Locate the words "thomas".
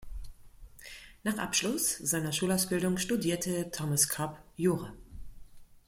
3.69-4.09